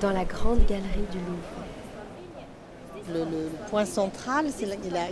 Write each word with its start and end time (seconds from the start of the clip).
dans 0.00 0.10
la 0.10 0.24
grande 0.24 0.64
galerie 0.66 1.06
du 1.10 1.18
Louvre. 1.18 1.64
Le, 3.08 3.48
point 3.70 3.84
central, 3.84 4.46
c'est 4.56 4.66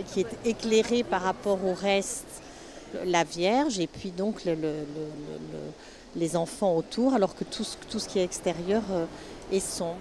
qui 0.07 0.21
est 0.21 0.27
éclairé 0.45 1.03
par 1.03 1.21
rapport 1.21 1.63
au 1.65 1.73
reste, 1.73 2.41
la 3.05 3.23
Vierge, 3.23 3.79
et 3.79 3.87
puis 3.87 4.11
donc 4.11 4.41
les 6.15 6.35
enfants 6.35 6.75
autour, 6.75 7.13
alors 7.13 7.35
que 7.35 7.43
tout, 7.45 7.63
ce 7.63 8.07
qui 8.07 8.19
est 8.19 8.23
extérieur 8.23 8.83
euh, 8.91 9.05
est 9.51 9.59
sombre. 9.59 9.97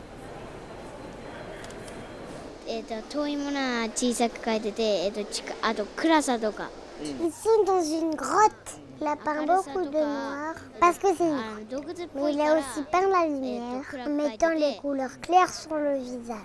Ils 7.03 7.33
sont 7.33 7.65
dans 7.67 7.83
une 7.83 8.15
grotte. 8.15 8.81
Il 9.01 9.07
a 9.07 9.17
peint 9.17 9.45
beaucoup 9.45 9.85
de 9.85 9.99
noir 9.99 10.55
parce 10.81 10.99
que 10.99 11.09
c'est 11.17 11.25
une 11.25 11.41
Mais 12.15 12.33
il 12.33 12.41
a 12.41 12.59
aussi 12.59 12.83
peint 12.91 13.09
la 13.09 13.27
lumière 13.27 13.85
en 14.07 14.11
mettant 14.11 14.51
les 14.51 14.77
couleurs 14.77 15.21
claires 15.21 15.53
sur 15.53 15.77
le 15.77 15.99
visage. 15.99 16.37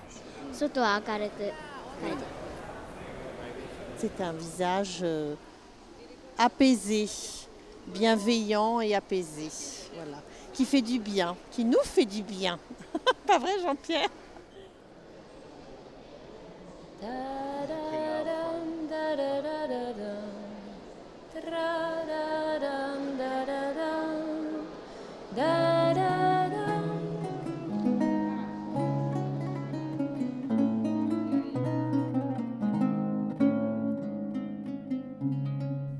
C'est 3.97 4.21
un 4.21 4.33
visage 4.33 4.99
euh, 5.03 5.35
apaisé, 6.37 7.07
bienveillant 7.87 8.81
et 8.81 8.95
apaisé. 8.95 9.49
Voilà. 9.93 10.17
Qui 10.53 10.65
fait 10.65 10.81
du 10.81 10.99
bien, 10.99 11.35
qui 11.51 11.65
nous 11.65 11.83
fait 11.83 12.05
du 12.05 12.23
bien. 12.23 12.57
Pas 13.27 13.37
vrai 13.37 13.59
Jean-Pierre? 13.61 14.09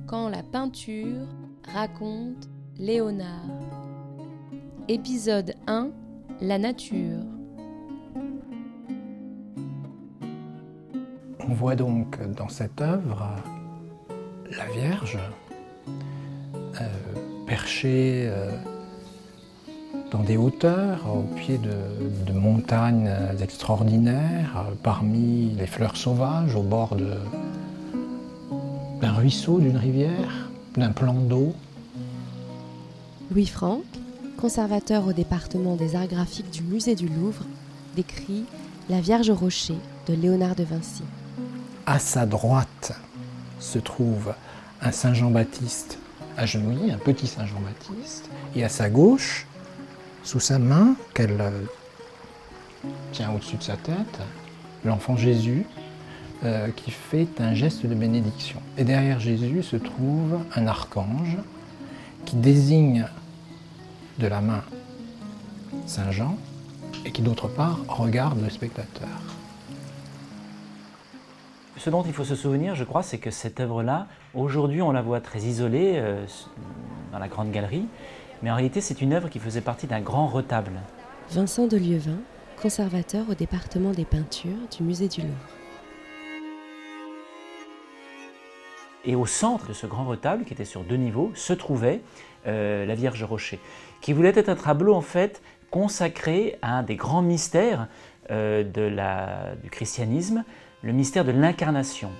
Quand 0.07 0.27
la 0.27 0.43
peinture 0.43 1.25
raconte 1.73 2.49
Léonard. 2.77 3.27
Épisode 4.89 5.53
1 5.67 5.91
La 6.41 6.57
nature. 6.57 7.23
On 11.39 11.53
voit 11.53 11.77
donc 11.77 12.19
dans 12.35 12.49
cette 12.49 12.81
œuvre 12.81 13.29
la 14.51 14.65
Vierge 14.71 15.17
euh, 16.81 17.45
perchée 17.47 18.27
euh, 18.27 18.51
dans 20.11 20.23
des 20.23 20.37
hauteurs, 20.37 21.05
au 21.07 21.21
pied 21.35 21.57
de, 21.57 22.33
montagnes 22.33 23.11
extraordinaires, 23.41 24.65
parmi 24.81 25.51
les 25.57 25.67
fleurs 25.67 25.97
sauvages, 25.97 26.55
au 26.55 26.61
bord 26.61 26.95
d'un 29.01 29.11
ruisseau, 29.11 29.59
d'une 29.59 29.77
rivière, 29.77 30.49
d'un 30.77 30.91
plan 30.91 31.13
d'eau. 31.13 31.53
Louis 33.31 33.45
Franck, 33.45 33.83
conservateur 34.37 35.05
au 35.07 35.13
département 35.13 35.75
des 35.75 35.95
arts 35.95 36.07
graphiques 36.07 36.49
du 36.49 36.63
musée 36.63 36.95
du 36.95 37.07
Louvre, 37.07 37.43
décrit 37.95 38.45
La 38.89 39.01
Vierge 39.01 39.29
au 39.29 39.35
rocher 39.35 39.75
de 40.07 40.13
Léonard 40.13 40.55
de 40.55 40.63
Vinci. 40.63 41.03
À 41.85 41.99
sa 41.99 42.25
droite 42.25 42.93
se 43.59 43.79
trouve 43.79 44.33
un 44.81 44.91
Saint 44.91 45.13
Jean-Baptiste 45.13 45.99
agenouillé, 46.37 46.91
un 46.91 46.97
petit 46.97 47.27
Saint 47.27 47.45
Jean-Baptiste, 47.45 48.29
et 48.55 48.63
à 48.63 48.69
sa 48.69 48.89
gauche, 48.89 49.45
sous 50.29 50.39
sa 50.39 50.59
main, 50.59 50.93
qu'elle 51.15 51.41
euh, 51.41 51.49
tient 53.13 53.31
au-dessus 53.31 53.57
de 53.57 53.63
sa 53.63 53.75
tête, 53.77 54.19
l'enfant 54.85 55.17
Jésus, 55.17 55.65
euh, 56.43 56.69
qui 56.69 56.91
fait 56.91 57.41
un 57.41 57.55
geste 57.55 57.83
de 57.87 57.95
bénédiction. 57.95 58.61
Et 58.77 58.83
derrière 58.83 59.19
Jésus 59.19 59.63
se 59.63 59.75
trouve 59.75 60.37
un 60.55 60.67
archange 60.67 61.35
qui 62.25 62.35
désigne 62.35 63.07
de 64.19 64.27
la 64.27 64.39
main 64.39 64.61
Saint 65.87 66.11
Jean 66.11 66.37
et 67.05 67.11
qui 67.11 67.23
d'autre 67.23 67.47
part 67.47 67.79
regarde 67.87 68.39
le 68.39 68.51
spectateur. 68.51 69.09
Ce 71.75 71.89
dont 71.89 72.03
il 72.03 72.13
faut 72.13 72.23
se 72.25 72.35
souvenir, 72.35 72.75
je 72.75 72.83
crois, 72.83 73.01
c'est 73.01 73.17
que 73.17 73.31
cette 73.31 73.59
œuvre-là, 73.59 74.05
aujourd'hui 74.35 74.83
on 74.83 74.91
la 74.91 75.01
voit 75.01 75.21
très 75.21 75.39
isolée 75.39 75.93
euh, 75.95 76.23
dans 77.11 77.17
la 77.17 77.27
grande 77.27 77.49
galerie, 77.49 77.87
mais 78.41 78.51
en 78.51 78.55
réalité 78.55 78.81
c'est 78.81 79.01
une 79.01 79.13
œuvre 79.13 79.29
qui 79.29 79.39
faisait 79.39 79.61
partie 79.61 79.87
d'un 79.87 80.01
grand 80.01 80.27
retable. 80.27 80.73
Vincent 81.31 81.67
de 81.67 81.77
Lieuvin, 81.77 82.19
conservateur 82.61 83.29
au 83.29 83.33
département 83.33 83.91
des 83.91 84.05
peintures 84.05 84.67
du 84.75 84.83
musée 84.83 85.07
du 85.07 85.21
Louvre. 85.21 85.33
Et 89.05 89.15
au 89.15 89.25
centre 89.25 89.67
de 89.67 89.73
ce 89.73 89.87
grand 89.87 90.05
retable, 90.05 90.43
qui 90.43 90.53
était 90.53 90.65
sur 90.65 90.83
deux 90.83 90.97
niveaux, 90.97 91.31
se 91.33 91.53
trouvait 91.53 92.01
euh, 92.47 92.85
la 92.85 92.95
Vierge 92.95 93.23
Rocher, 93.23 93.59
qui 94.01 94.13
voulait 94.13 94.33
être 94.35 94.49
un 94.49 94.55
tableau 94.55 94.93
en 94.93 95.01
fait 95.01 95.41
consacré 95.71 96.57
à 96.61 96.77
un 96.77 96.83
des 96.83 96.95
grands 96.95 97.21
mystères 97.21 97.87
euh, 98.31 98.63
de 98.63 98.81
la, 98.81 99.55
du 99.63 99.69
christianisme, 99.69 100.43
le 100.81 100.91
mystère 100.91 101.25
de 101.25 101.31
l'incarnation. 101.31 102.11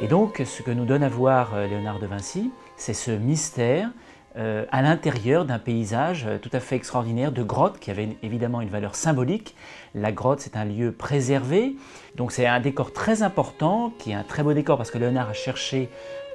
Et 0.00 0.08
donc, 0.08 0.42
ce 0.44 0.62
que 0.62 0.72
nous 0.72 0.84
donne 0.84 1.04
à 1.04 1.08
voir 1.08 1.54
euh, 1.54 1.68
Léonard 1.68 2.00
de 2.00 2.06
Vinci, 2.06 2.50
c'est 2.76 2.94
ce 2.94 3.12
mystère 3.12 3.90
euh, 4.36 4.64
à 4.72 4.82
l'intérieur 4.82 5.44
d'un 5.44 5.60
paysage 5.60 6.24
euh, 6.26 6.38
tout 6.38 6.50
à 6.52 6.58
fait 6.58 6.74
extraordinaire 6.74 7.30
de 7.30 7.44
grotte 7.44 7.78
qui 7.78 7.92
avait 7.92 8.16
évidemment 8.24 8.60
une 8.62 8.68
valeur 8.68 8.96
symbolique. 8.96 9.54
La 9.94 10.10
grotte, 10.10 10.40
c'est 10.40 10.56
un 10.56 10.64
lieu 10.64 10.90
préservé, 10.90 11.76
donc 12.16 12.32
c'est 12.32 12.44
un 12.44 12.58
décor 12.58 12.92
très 12.92 13.22
important, 13.22 13.92
qui 13.96 14.10
est 14.10 14.14
un 14.14 14.24
très 14.24 14.42
beau 14.42 14.52
décor 14.52 14.76
parce 14.76 14.90
que 14.90 14.98
Léonard 14.98 15.28
a 15.28 15.34
cherché 15.34 15.88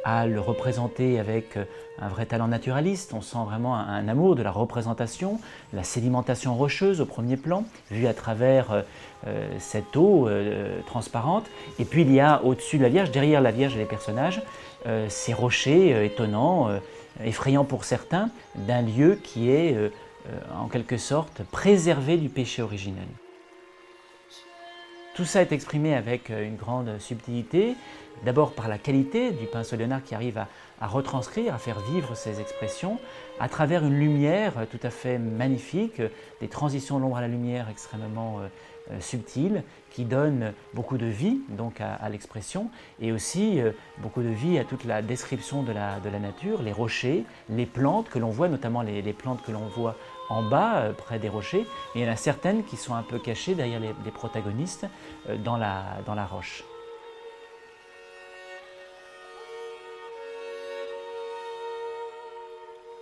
à 0.06 0.28
le 0.28 0.40
représenter 0.40 1.20
avec 1.20 1.58
euh, 1.58 1.66
un 2.00 2.08
vrai 2.08 2.26
talent 2.26 2.48
naturaliste. 2.48 3.14
On 3.14 3.20
sent 3.20 3.44
vraiment 3.46 3.76
un, 3.76 4.08
amour 4.08 4.38
de 4.38 4.44
la 4.44 4.52
représentation, 4.52 5.38
la 5.74 5.84
sédimentation 5.84 6.56
rocheuse 6.56 7.02
au 7.02 7.06
premier 7.06 7.36
plan, 7.36 7.66
vue 7.92 8.08
à 8.08 8.14
travers 8.14 8.86
cette 9.58 9.98
eau 9.98 10.30
transparente. 10.86 11.44
Et 11.78 11.84
puis 11.84 12.04
il 12.04 12.14
y 12.14 12.22
a 12.22 12.42
au-dessus 12.46 12.78
de 12.78 12.84
la 12.84 12.90
Vierge, 12.90 13.12
derrière 13.12 13.42
la 13.42 13.52
Vierge 13.52 13.76
et 13.76 13.80
les 13.80 13.84
personnages, 13.84 14.42
ces 15.10 15.34
rochers 15.34 16.06
étonnants 16.06 16.70
effrayant 17.24 17.66
pour 17.66 17.85
certains, 17.85 18.30
d'un 18.56 18.81
lieu 18.81 19.19
qui 19.24 19.50
est 19.50 19.74
euh, 19.74 19.90
euh, 20.28 20.40
en 20.57 20.68
quelque 20.68 20.97
sorte 20.97 21.44
préservé 21.52 22.18
du 22.18 22.30
péché 22.30 22.62
originel. 22.62 23.07
Tout 25.19 25.25
ça 25.25 25.41
est 25.41 25.52
exprimé 25.52 25.96
avec 25.96 26.30
euh, 26.30 26.47
une 26.47 26.56
grande 26.56 26.97
subtilité, 26.97 27.75
d'abord 28.24 28.53
par 28.53 28.69
la 28.69 28.78
qualité 28.78 29.31
du 29.31 29.47
pinceau 29.47 29.75
Léonard 29.75 30.02
qui 30.02 30.16
arrive 30.16 30.38
à, 30.80 30.88
retranscrire, 30.88 31.53
à 31.53 31.57
faire 31.57 31.81
vivre 31.81 32.16
ces 32.16 32.40
expressions, 32.40 33.00
à 33.38 33.50
travers 33.50 33.84
une 33.84 34.00
lumière 34.00 34.53
tout 34.72 34.80
à 34.81 34.90
fait 34.90 35.18
magnifique, 35.18 36.02
des 36.40 36.47
transitions 36.47 37.00
de 37.00 37.02
l'ombre 37.02 37.18
à 37.18 37.22
la 37.22 37.28
lumière 37.28 37.68
extrêmement 37.69 38.40
euh, 38.40 38.47
subtil 39.02 39.63
qui 39.91 40.06
donne 40.06 40.53
beaucoup 40.74 40.97
de 40.97 41.06
vie 41.06 41.41
donc 41.50 41.81
à, 41.81 42.07
l'expression 42.07 42.69
et 43.01 43.12
aussi 43.12 43.59
euh, 43.59 43.72
beaucoup 43.97 44.22
de 44.22 44.30
vie 44.30 44.57
à 44.57 44.63
toute 44.63 44.86
la 44.86 45.01
description 45.01 45.63
de 45.63 45.74
la 45.74 46.00
nature, 46.19 46.62
les 46.62 46.72
rochers, 46.72 47.25
les 47.50 47.66
plantes 47.66 48.07
que 48.07 48.19
l'on 48.19 48.30
voit, 48.30 48.47
notamment 48.47 48.84
les, 48.84 49.13
plantes 49.13 49.41
que 49.46 49.51
l'on 49.51 49.68
voit 49.68 49.97
en 50.30 50.44
bas, 50.44 50.78
euh, 50.78 50.94
près 50.94 51.20
des 51.20 51.30
rochers, 51.30 51.66
et 51.96 52.00
il 52.00 52.02
y 52.02 52.08
en 52.08 52.12
a 52.12 52.16
certaines 52.16 52.64
qui 52.64 52.78
sont 52.78 52.96
un 52.96 53.04
peu 53.04 53.20
cachées 53.20 53.56
derrière 53.56 53.80
les, 53.80 53.94
protagonistes 54.12 54.86
dans, 55.44 55.58
la, 55.58 55.84
dans 56.06 56.16
la 56.16 56.26
roche. 56.26 56.64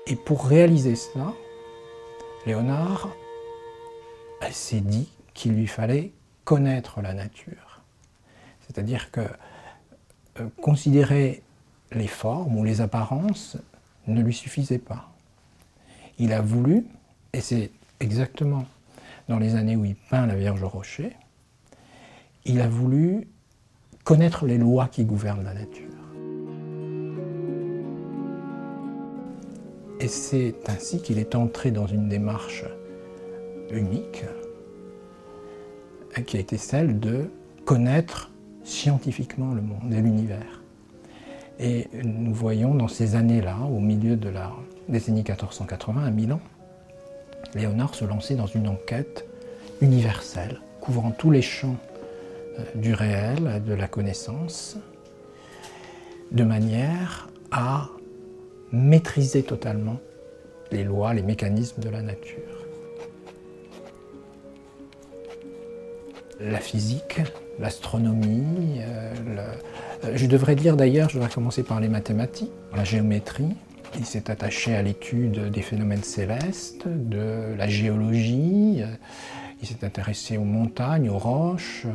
Et 0.09 0.15
pour 0.15 0.45
réaliser 0.45 0.95
cela, 0.95 1.33
Léonard 2.45 3.09
s'est 4.51 4.79
dit 4.79 5.09
qu'il 5.33 5.53
lui 5.53 5.67
fallait 5.67 6.13
connaître 6.45 7.01
la 7.01 7.13
nature. 7.13 7.81
C'est-à-dire 8.61 9.11
que 9.11 9.21
euh, 10.39 10.47
considérer 10.61 11.43
les 11.91 12.07
formes 12.07 12.57
ou 12.57 12.63
les 12.63 12.79
apparences 12.79 13.57
ne 14.07 14.21
lui 14.21 14.33
suffisait 14.33 14.79
pas. 14.79 15.09
Il 16.19 16.31
a 16.31 16.41
voulu, 16.41 16.85
et 17.37 17.41
c'est 17.41 17.69
exactement 17.99 18.65
dans 19.29 19.37
les 19.37 19.53
années 19.55 19.75
où 19.75 19.85
il 19.85 19.95
peint 19.95 20.25
la 20.25 20.33
Vierge 20.33 20.63
au 20.63 20.69
rocher, 20.69 21.15
il 22.45 22.59
a 22.61 22.67
voulu 22.67 23.27
connaître 24.03 24.47
les 24.47 24.57
lois 24.57 24.87
qui 24.87 25.05
gouvernent 25.05 25.43
la 25.43 25.53
nature. 25.53 25.83
Et 29.99 30.07
c'est 30.07 30.55
ainsi 30.67 30.99
qu'il 30.99 31.19
est 31.19 31.35
entré 31.35 31.69
dans 31.69 31.85
une 31.85 32.09
démarche 32.09 32.65
unique 33.69 34.23
qui 36.25 36.37
a 36.37 36.39
été 36.39 36.57
celle 36.57 36.99
de 36.99 37.29
connaître 37.65 38.31
scientifiquement 38.63 39.53
le 39.53 39.61
monde 39.61 39.93
et 39.93 40.01
l'univers. 40.01 40.63
Et 41.59 41.87
nous 42.03 42.33
voyons 42.33 42.73
dans 42.73 42.87
ces 42.87 43.15
années-là, 43.15 43.59
au 43.59 43.79
milieu 43.79 44.15
de 44.15 44.29
la 44.29 44.51
décennie 44.89 45.19
1480 45.19 46.03
à 46.03 46.09
Milan, 46.09 46.39
Léonard 47.55 47.95
se 47.95 48.05
lancer 48.05 48.35
dans 48.35 48.47
une 48.47 48.67
enquête 48.67 49.25
universelle, 49.81 50.59
couvrant 50.81 51.11
tous 51.11 51.31
les 51.31 51.41
champs 51.41 51.77
euh, 52.59 52.63
du 52.75 52.93
réel, 52.93 53.61
de 53.65 53.73
la 53.73 53.87
connaissance, 53.87 54.77
de 56.31 56.43
manière 56.43 57.29
à 57.51 57.89
maîtriser 58.71 59.43
totalement 59.43 59.97
les 60.71 60.83
lois, 60.83 61.13
les 61.13 61.21
mécanismes 61.21 61.81
de 61.81 61.89
la 61.89 62.01
nature. 62.01 62.43
La 66.39 66.59
physique, 66.59 67.21
l'astronomie, 67.59 68.79
euh, 68.79 69.13
euh, 70.03 70.11
je 70.15 70.27
devrais 70.27 70.55
dire 70.55 70.75
d'ailleurs, 70.75 71.09
je 71.09 71.15
devrais 71.15 71.31
commencer 71.31 71.63
par 71.63 71.79
les 71.79 71.87
mathématiques, 71.87 72.51
la 72.75 72.83
géométrie. 72.83 73.55
Il 73.95 74.05
s'est 74.05 74.29
attaché 74.29 74.75
à 74.75 74.81
l'étude 74.81 75.51
des 75.51 75.61
phénomènes 75.61 76.03
célestes, 76.03 76.87
de 76.87 77.55
la 77.57 77.67
géologie. 77.67 78.81
Il 79.61 79.67
s'est 79.67 79.83
intéressé 79.85 80.37
aux 80.37 80.43
montagnes, 80.43 81.09
aux 81.09 81.17
roches, 81.17 81.85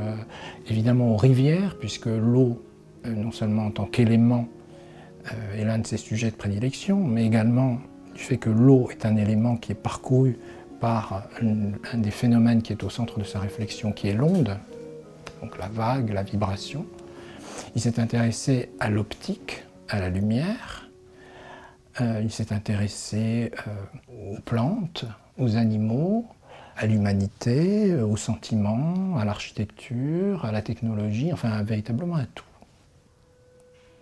évidemment 0.69 1.13
aux 1.13 1.17
rivières, 1.17 1.77
puisque 1.79 2.07
l'eau 2.07 2.61
euh, 3.07 3.11
non 3.11 3.33
seulement 3.33 3.67
en 3.67 3.71
tant 3.71 3.87
qu'élément 3.87 4.47
euh, 5.33 5.61
est 5.61 5.65
l'un 5.65 5.79
de 5.79 5.87
ses 5.87 5.97
sujets 5.97 6.31
de 6.31 6.37
prédilection, 6.37 6.99
mais 6.99 7.27
également 7.27 7.79
du 8.15 8.23
fait 8.23 8.37
que 8.37 8.51
l'eau 8.51 8.89
est 8.91 9.05
un 9.07 9.17
élément 9.17 9.57
qui 9.57 9.73
est 9.73 9.77
parcouru 9.77 10.39
par 10.81 11.25
un, 11.41 11.99
des 11.99 12.11
phénomènes 12.11 12.63
qui 12.63 12.73
est 12.73 12.83
au 12.85 12.91
centre 12.91 13.19
de 13.19 13.25
sa 13.25 13.41
réflexion, 13.41 13.93
qui 13.93 14.09
est 14.09 14.15
l'onde, 14.15 14.57
donc 15.43 15.59
la 15.59 15.69
vague, 15.69 16.13
la 16.13 16.23
vibration. 16.23 16.87
Il 17.75 17.81
s'est 17.81 17.99
intéressé 17.99 18.71
à 18.79 18.89
l'optique, 18.91 19.65
à 19.89 19.99
la 19.99 20.09
lumière. 20.09 20.91
Euh, 22.01 22.21
il 22.23 22.31
s'est 22.31 22.53
intéressé 22.53 23.53
aux 24.09 24.41
plantes, 24.41 25.05
aux 25.39 25.57
animaux, 25.57 26.27
à 26.77 26.87
l'humanité, 26.87 27.95
aux 27.97 28.17
sentiments, 28.17 29.17
à 29.19 29.25
l'architecture, 29.25 30.45
à 30.45 30.53
la 30.53 30.63
technologie, 30.63 31.33
enfin 31.33 31.63
véritablement 31.63 32.17
à 32.17 32.25
tout. 32.25 32.45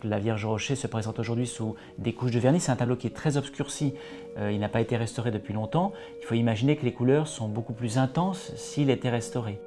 La 0.02 0.18
Vierge 0.18 0.46
Rocher 0.46 0.76
se 0.76 0.86
présente 0.86 1.18
aujourd'hui 1.18 1.46
sous 1.46 1.76
des 1.98 2.14
couches 2.14 2.30
de 2.30 2.38
vernis. 2.38 2.60
C'est 2.60 2.72
un 2.72 2.76
tableau 2.76 2.96
qui 2.96 3.06
est 3.06 3.14
très 3.14 3.36
obscurci. 3.36 3.92
Euh, 4.38 4.50
il 4.50 4.58
n'a 4.58 4.70
pas 4.70 4.80
été 4.80 4.96
restauré 4.96 5.30
depuis 5.30 5.52
longtemps. 5.52 5.92
Il 6.22 6.26
faut 6.26 6.34
imaginer 6.34 6.76
que 6.76 6.84
les 6.84 6.92
couleurs 6.92 7.28
sont 7.28 7.48
beaucoup 7.48 7.74
plus 7.74 7.98
intenses 7.98 8.52
s'il 8.56 8.88
était 8.88 9.10
restauré. 9.10 9.60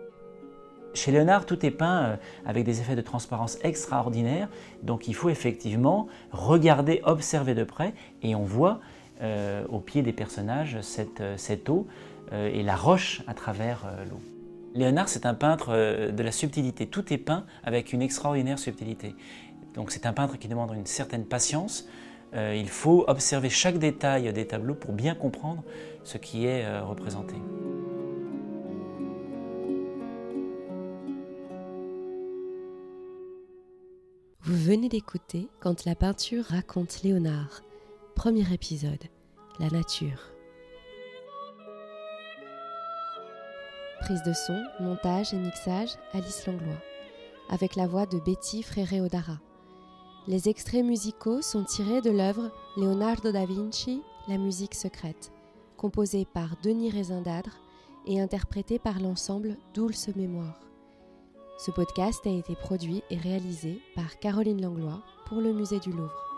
Chez 0.94 1.12
Léonard, 1.12 1.45
tout 1.45 1.66
est 1.66 1.72
peint 1.72 2.04
euh, 2.04 2.16
avec 2.45 2.66
des 2.66 2.81
effets 2.81 2.95
de 2.95 3.01
transparence 3.01 3.57
extraordinaires. 3.63 4.50
Donc 4.84 5.07
il 5.07 5.16
faut 5.16 5.30
effectivement 5.30 6.07
regarder, 6.31 7.01
observer 7.04 7.56
de 7.56 7.63
près. 7.63 7.94
Et 8.22 8.36
on 8.36 8.44
voit 8.44 8.80
euh, 9.22 9.63
au 9.69 9.80
pied 9.80 10.01
des 10.01 10.13
personnages 10.13 10.80
cette, 10.81 11.69
eau 11.69 11.88
et 12.31 12.63
la 12.63 12.75
roche 12.75 13.22
à 13.28 13.36
travers 13.36 13.86
l'eau. 14.10 14.19
Léonard, 14.74 15.07
c'est 15.07 15.28
un 15.28 15.36
peintre 15.36 16.10
de 16.10 16.24
la 16.24 16.31
subtilité. 16.31 16.88
Tout 16.88 17.13
est 17.13 17.19
peint 17.19 17.45
avec 17.63 17.94
une 17.94 18.01
extraordinaire 18.01 18.57
subtilité. 18.57 19.16
Donc 19.75 19.92
c'est 19.92 20.06
un 20.06 20.13
peintre 20.13 20.38
qui 20.38 20.48
demande 20.48 20.74
une 20.74 20.86
certaine 20.86 21.25
patience. 21.25 21.88
Euh, 22.36 22.56
il 22.57 22.69
faut 22.69 23.06
observer 23.07 23.50
chaque 23.50 23.78
détail 23.78 24.31
des 24.34 24.48
tableaux 24.48 24.75
pour 24.75 24.94
bien 24.94 25.13
comprendre 25.16 25.63
ce 26.04 26.18
qui 26.18 26.45
est 26.45 26.66
euh, 26.66 26.84
représenté. 26.84 27.36
Vous 34.53 34.69
venez 34.69 34.88
d'écouter 34.88 35.50
Quand 35.61 35.83
la 35.83 35.95
peinture 35.95 36.45
raconte 36.45 37.01
Léonard, 37.01 37.61
premier 38.13 38.53
épisode, 38.53 39.03
La 39.59 39.67
nature. 39.69 40.29
Prise 44.01 44.21
de 44.21 44.31
son, 44.31 44.63
montage 44.79 45.33
et 45.33 45.38
mixage, 45.38 45.89
Alice 46.13 46.45
Langlois, 46.45 46.83
avec 47.50 47.75
la 47.75 47.88
voix 47.88 48.05
de 48.05 48.19
Betty 48.19 48.61
Fréré-Odara. 48.61 49.39
Les 50.27 50.50
extraits 50.50 50.85
musicaux 50.85 51.41
sont 51.41 51.63
tirés 51.63 52.01
de 52.01 52.11
l'œuvre 52.11 52.51
Leonardo 52.77 53.31
da 53.31 53.47
Vinci, 53.47 54.03
La 54.27 54.38
musique 54.38 54.75
secrète, 54.75 55.31
composée 55.77 56.27
par 56.31 56.57
Denis 56.61 56.91
Rézindadre 56.91 57.57
et 58.06 58.21
interprétée 58.21 58.77
par 58.77 58.99
l'ensemble 58.99 59.57
Dulce 59.73 60.09
Mémoire. 60.15 60.59
Ce 61.57 61.71
podcast 61.71 62.25
a 62.25 62.31
été 62.31 62.55
produit 62.55 63.03
et 63.09 63.17
réalisé 63.17 63.79
par 63.95 64.19
Caroline 64.19 64.61
Langlois 64.61 65.01
pour 65.27 65.39
le 65.39 65.53
Musée 65.53 65.79
du 65.79 65.91
Louvre. 65.91 66.32